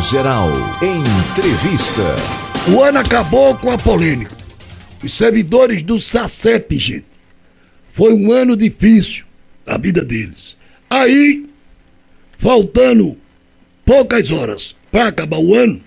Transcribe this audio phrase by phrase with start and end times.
[0.00, 0.50] Geral.
[0.80, 2.02] Entrevista.
[2.72, 4.34] O ano acabou com a polêmica.
[5.02, 7.06] Os servidores do SACEP, gente.
[7.90, 9.24] Foi um ano difícil
[9.66, 10.56] a vida deles.
[10.88, 11.46] Aí,
[12.38, 13.18] faltando
[13.84, 15.82] poucas horas para acabar o ano,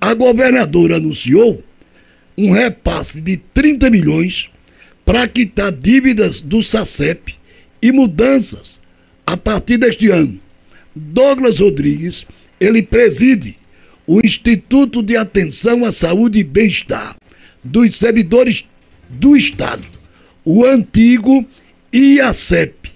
[0.00, 1.62] a governadora anunciou
[2.36, 4.50] um repasse de 30 milhões
[5.04, 7.36] para quitar dívidas do SACEP
[7.80, 8.80] e mudanças
[9.24, 10.40] a partir deste ano.
[10.94, 12.26] Douglas Rodrigues,
[12.60, 13.56] ele preside
[14.06, 17.16] o Instituto de Atenção à Saúde e Bem-Estar
[17.62, 18.64] dos Servidores
[19.08, 19.84] do Estado,
[20.44, 21.46] o antigo
[21.92, 22.90] IACEP,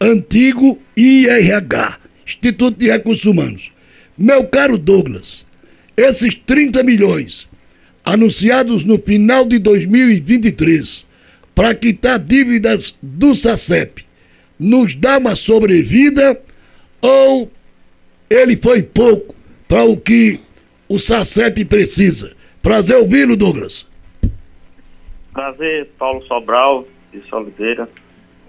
[0.00, 3.70] antigo IRH, Instituto de Recursos Humanos.
[4.16, 5.44] Meu caro Douglas,
[5.96, 7.46] esses 30 milhões
[8.04, 11.06] anunciados no final de 2023
[11.54, 14.04] para quitar dívidas do SACEP
[14.58, 16.40] nos dá uma sobrevida
[17.00, 17.50] ou
[18.30, 19.34] ele foi pouco
[19.66, 20.40] para o que
[20.88, 22.36] o SACEP precisa?
[22.62, 23.86] Prazer ouvi-lo, Douglas.
[25.32, 27.88] Prazer, Paulo Sobral de Solideira,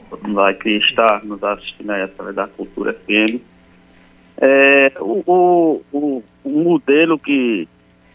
[0.09, 3.39] todo mundo que está nos assistindo aí através da Cultura FM.
[4.41, 7.67] É, o, o, o, o modelo que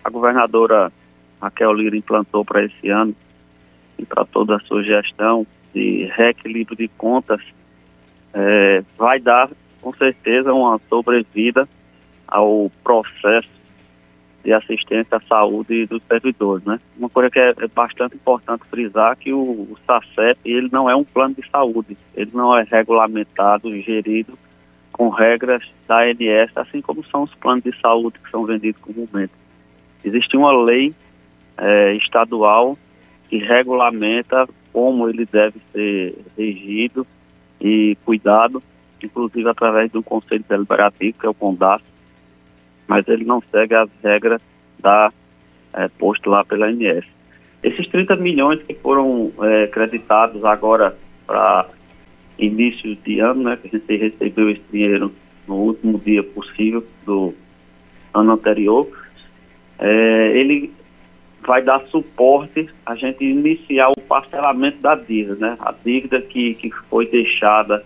[0.03, 0.93] a governadora
[1.41, 3.15] Raquel Lira implantou para esse ano
[3.99, 7.41] e para toda a sua gestão de reequilíbrio de contas
[8.33, 9.51] é, vai dar
[9.85, 11.69] com certeza uma sobrevida
[12.27, 13.51] ao processo
[14.43, 16.81] de assistência à saúde dos servidores, né?
[16.97, 20.97] Uma coisa que é, é bastante importante frisar que o, o SACEP, ele não é
[20.97, 24.39] um plano de saúde, ele não é regulamentado gerido
[24.91, 29.33] com regras da ANS, assim como são os planos de saúde que são vendidos comumente.
[30.03, 30.95] Existe uma lei
[31.59, 32.79] é, estadual
[33.29, 37.07] que regulamenta como ele deve ser regido
[37.61, 38.63] e cuidado,
[39.05, 41.83] inclusive através do Conselho Deliberativo, que é o CONDAS,
[42.87, 44.41] mas ele não segue as regras
[44.79, 45.13] da
[45.73, 47.05] é, posto lá pela ANS.
[47.63, 50.97] Esses 30 milhões que foram é, creditados agora
[51.27, 51.67] para
[52.39, 55.13] início de ano, né, que a gente recebeu esse dinheiro
[55.47, 57.35] no último dia possível do
[58.13, 58.89] ano anterior,
[59.79, 60.73] é, ele
[61.47, 65.57] vai dar suporte a gente iniciar o parcelamento da dívida, né?
[65.61, 67.85] A dívida que, que foi deixada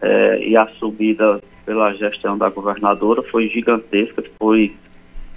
[0.00, 4.74] é, e assumida pela gestão da governadora foi gigantesca, foi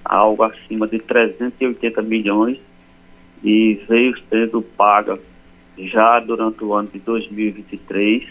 [0.04, 2.58] algo acima de 380 milhões
[3.44, 5.20] e veio sendo paga
[5.78, 8.28] já durante o ano de 2023.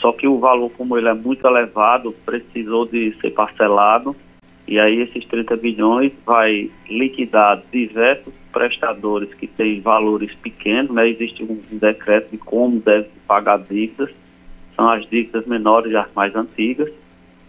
[0.00, 4.16] Só que o valor, como ele é muito elevado, precisou de ser parcelado
[4.66, 11.08] e aí esses 30 bilhões vai liquidar diversos prestadores que têm valores pequenos, né?
[11.08, 14.10] Existe um, decreto de como deve pagar dívidas,
[14.76, 16.90] são as dívidas menores as mais antigas,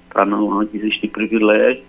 [0.09, 1.83] para não existir privilégio.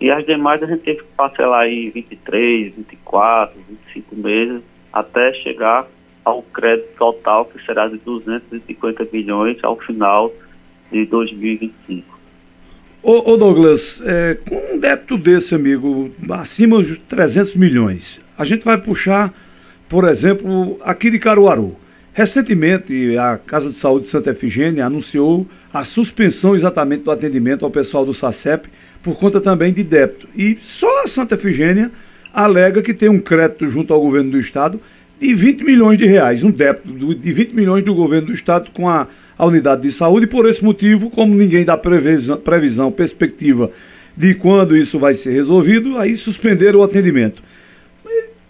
[0.00, 4.62] E as demais a gente teve que parcelar aí 23, 24, 25 meses,
[4.92, 5.86] até chegar
[6.24, 10.32] ao crédito total, que será de 250 bilhões ao final
[10.90, 12.18] de 2025.
[13.02, 18.64] Ô, ô Douglas, é, com um débito desse, amigo, acima de 300 milhões, a gente
[18.64, 19.32] vai puxar,
[19.88, 21.76] por exemplo, aqui de Caruaru.
[22.18, 27.70] Recentemente, a Casa de Saúde de Santa Efigênia anunciou a suspensão exatamente do atendimento ao
[27.70, 28.68] pessoal do SACEP
[29.04, 30.26] por conta também de débito.
[30.34, 31.92] E só a Santa Efigênia
[32.34, 34.80] alega que tem um crédito junto ao governo do estado
[35.20, 38.88] de 20 milhões de reais, um débito de 20 milhões do governo do estado com
[38.88, 39.06] a
[39.38, 40.26] a unidade de saúde.
[40.26, 43.70] E por esse motivo, como ninguém dá previsão, previsão, perspectiva
[44.16, 47.40] de quando isso vai ser resolvido, aí suspenderam o atendimento.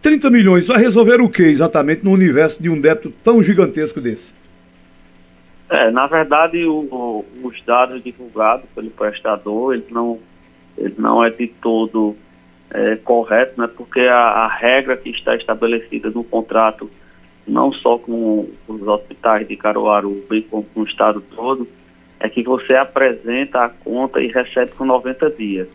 [0.01, 4.33] 30 milhões vai resolver o que exatamente no universo de um débito tão gigantesco desse?
[5.69, 10.19] É, na verdade, o, o, os dados divulgados pelo prestador, ele não,
[10.77, 12.17] ele não é de todo
[12.71, 16.91] é, correto, né, porque a, a regra que está estabelecida no contrato
[17.47, 21.67] não só com os hospitais de Caruaru, bem como com o estado todo,
[22.21, 25.69] é que você apresenta a conta e recebe com 90 dias.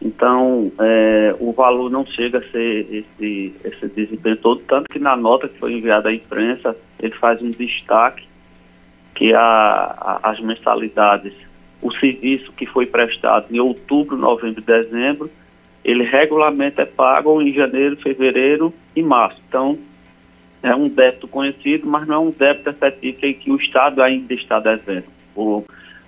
[0.00, 2.86] Então, é, o valor não chega a ser
[3.18, 7.42] esse, esse desempenho todo, tanto que na nota que foi enviada à imprensa, ele faz
[7.42, 8.24] um destaque
[9.14, 11.32] que a, a, as mensalidades,
[11.82, 15.30] o serviço que foi prestado em outubro, novembro e dezembro,
[15.84, 19.40] ele regularmente é pago em janeiro, fevereiro e março.
[19.48, 19.78] Então,
[20.62, 24.32] é um débito conhecido, mas não é um débito efetivo em que o Estado ainda
[24.34, 25.06] está devendo.
[25.34, 25.64] O,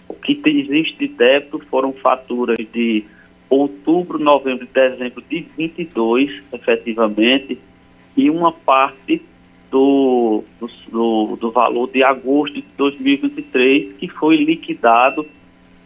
[0.08, 3.04] o que existe de débito foram faturas de
[3.50, 7.58] outubro, novembro e dezembro de 22, efetivamente,
[8.16, 9.20] e uma parte
[9.70, 10.44] do,
[10.90, 15.26] do, do valor de agosto de 2023, que foi liquidado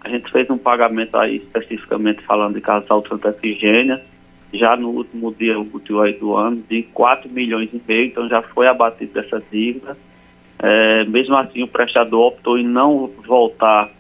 [0.01, 4.03] A gente fez um pagamento aí, especificamente falando de Casal Santa Efigênia,
[4.53, 8.43] já no último dia útil aí do ano, de 4 milhões e meio, então já
[8.43, 9.97] foi abatido essa dívida.
[10.59, 13.91] É, mesmo assim, o prestador optou em não voltar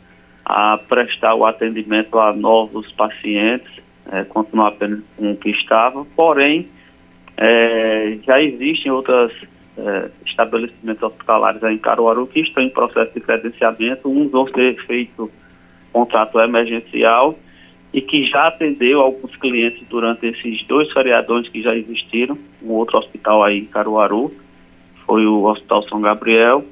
[0.44, 3.70] a prestar o atendimento a novos pacientes,
[4.10, 6.68] é, continuar apenas com o que estava, porém,
[7.36, 9.32] é, já existem outros
[9.76, 15.30] é, estabelecimentos hospitalares em Caruaru que estão em processo de credenciamento, uns vão ser feito
[15.92, 17.38] contrato emergencial
[17.92, 22.98] e que já atendeu alguns clientes durante esses dois feriadões que já existiram, um outro
[22.98, 24.32] hospital aí em Caruaru,
[25.06, 26.64] foi o Hospital São Gabriel.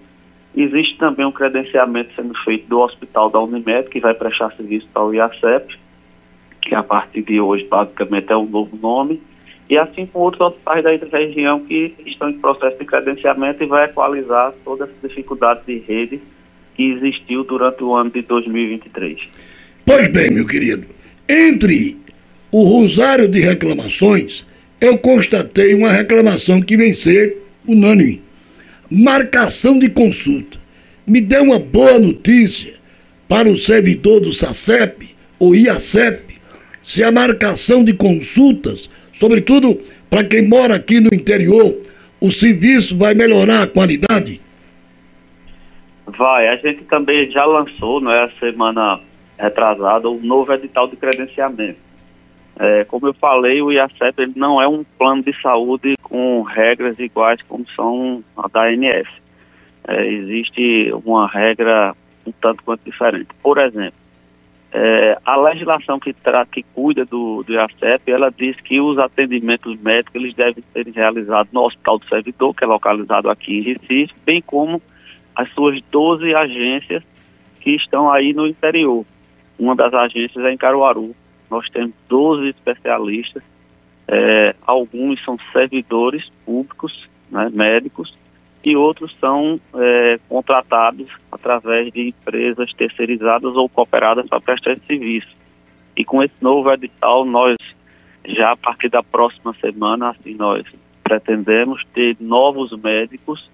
[0.54, 5.04] Existe também um credenciamento sendo feito do Hospital da Unimed, que vai prestar serviço para
[5.04, 5.78] o IACEP,
[6.60, 9.20] que a partir de hoje basicamente é um novo nome,
[9.68, 13.86] e assim com outros hospitais da região que estão em processo de credenciamento e vai
[13.86, 16.20] equalizar toda essa dificuldade de rede
[16.74, 19.28] que existiu durante o ano de 2023.
[19.86, 20.86] Pois bem, meu querido,
[21.28, 21.96] entre
[22.50, 24.44] o rosário de reclamações,
[24.80, 28.22] eu constatei uma reclamação que vem ser unânime.
[28.94, 30.58] Marcação de consulta.
[31.06, 32.74] Me dê uma boa notícia
[33.26, 36.38] para o servidor do SACEP ou IACEP
[36.82, 39.80] se a marcação de consultas, sobretudo
[40.10, 41.74] para quem mora aqui no interior,
[42.20, 44.40] o serviço vai melhorar a qualidade?
[46.06, 49.00] Vai, a gente também já lançou, não é, a semana
[49.38, 51.78] retrasada, um novo edital de credenciamento.
[52.58, 56.98] É, como eu falei, o IACEP ele não é um plano de saúde com regras
[56.98, 59.08] iguais como são a da ANS.
[59.88, 61.94] É, existe uma regra
[62.26, 63.28] um tanto quanto diferente.
[63.42, 63.94] Por exemplo,
[64.74, 69.76] é, a legislação que, tra que cuida do, do IACEP, ela diz que os atendimentos
[69.76, 74.14] médicos eles devem ser realizados no Hospital do Servidor, que é localizado aqui em Recife,
[74.24, 74.80] bem como
[75.34, 77.02] as suas 12 agências
[77.60, 79.04] que estão aí no interior.
[79.58, 81.14] Uma das agências é em Caruaru.
[81.52, 83.42] Nós temos 12 especialistas,
[84.08, 88.16] é, alguns são servidores públicos, né, médicos,
[88.64, 95.36] e outros são é, contratados através de empresas terceirizadas ou cooperadas para prestar esse serviço.
[95.94, 97.58] E com esse novo edital, nós
[98.24, 100.64] já a partir da próxima semana, assim, nós
[101.04, 103.50] pretendemos ter novos médicos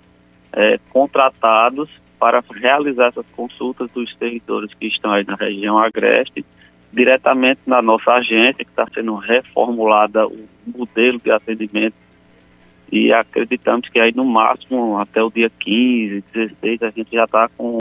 [0.52, 6.46] é, contratados para realizar essas consultas dos servidores que estão aí na região agreste,
[6.92, 11.94] diretamente na nossa agência, que está sendo reformulada o modelo de atendimento
[12.90, 17.48] e acreditamos que aí no máximo até o dia 15, 16 a gente já está
[17.56, 17.78] com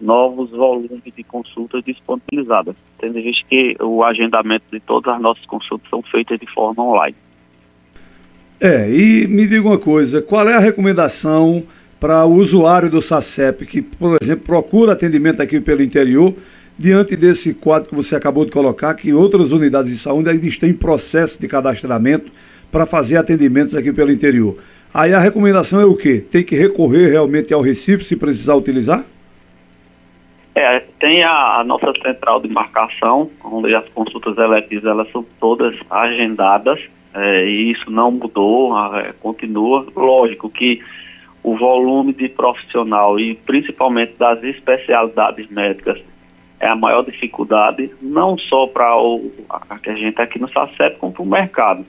[0.00, 5.90] novos volumes de consultas disponibilizadas, tendo visto que o agendamento de todas as nossas consultas
[5.90, 7.16] são feitas de forma online.
[8.58, 11.62] É, e me diga uma coisa, qual é a recomendação
[11.98, 16.34] para o usuário do SACEP que, por exemplo, procura atendimento aqui pelo interior,
[16.80, 20.66] diante desse quadro que você acabou de colocar, que outras unidades de saúde ainda estão
[20.66, 22.32] em processo de cadastramento
[22.72, 24.56] para fazer atendimentos aqui pelo interior.
[24.92, 26.24] Aí a recomendação é o quê?
[26.30, 29.04] Tem que recorrer realmente ao Recife se precisar utilizar?
[30.54, 35.76] É, tem a, a nossa central de marcação, onde as consultas eletivas elas são todas
[35.90, 36.80] agendadas,
[37.12, 39.86] é, e isso não mudou, é, continua.
[39.94, 40.80] Lógico que
[41.42, 46.00] o volume de profissional e principalmente das especialidades médicas
[46.60, 48.92] é a maior dificuldade, não só para
[49.48, 51.86] a, que a gente aqui no SACEP, como para o mercado.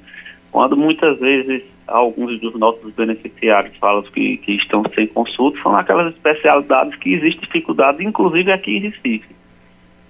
[0.50, 6.14] Quando muitas vezes alguns dos nossos beneficiários falam que, que estão sem consulta, são aquelas
[6.14, 9.36] especialidades que existe dificuldade, inclusive aqui em Recife.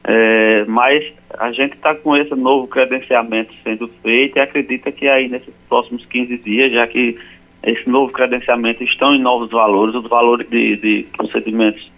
[0.04, 5.28] É, mas a gente está com esse novo credenciamento sendo feito e acredita que aí
[5.28, 7.18] nesses próximos 15 dias, já que
[7.64, 11.92] esse novo credenciamento estão em novos valores, os valores de, de procedimentos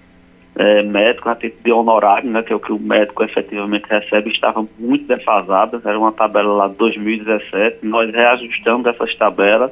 [0.55, 4.29] é, médicos a título de honorário, né, que é o que o médico efetivamente recebe,
[4.29, 9.72] estava muito defasada, era uma tabela lá de 2017, nós reajustamos essas tabelas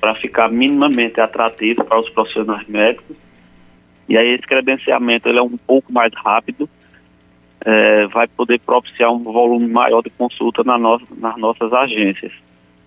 [0.00, 3.16] para ficar minimamente atrativo para os profissionais médicos,
[4.08, 6.68] e aí esse credenciamento ele é um pouco mais rápido,
[7.64, 12.32] é, vai poder propiciar um volume maior de consulta na no, nas nossas agências.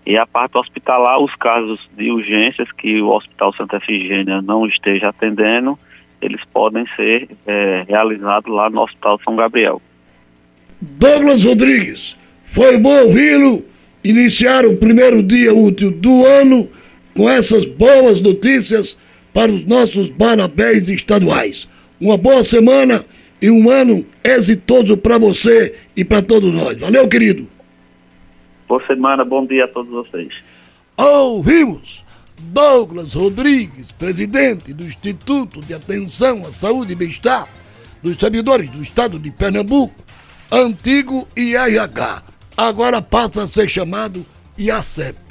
[0.04, 5.10] E a parte hospitalar, os casos de urgências que o Hospital Santa Efigênia não esteja
[5.10, 5.78] atendendo,
[6.22, 9.82] eles podem ser é, realizados lá no Hospital São Gabriel.
[10.80, 13.64] Douglas Rodrigues, foi bom ouvi-lo
[14.04, 16.68] iniciar o primeiro dia útil do ano
[17.14, 18.96] com essas boas notícias
[19.32, 21.68] para os nossos parabéns estaduais.
[22.00, 23.04] Uma boa semana
[23.40, 26.76] e um ano exitoso para você e para todos nós.
[26.76, 27.48] Valeu, querido.
[28.68, 30.32] Boa semana, bom dia a todos vocês.
[30.96, 32.04] Ouvimos
[32.40, 37.48] Douglas Rodrigues, presidente do Instituto de Atenção à Saúde e Bem-Estar,
[38.02, 39.94] dos servidores do estado de Pernambuco,
[40.50, 42.22] antigo IRH,
[42.56, 44.26] agora passa a ser chamado
[44.58, 45.21] IACEP.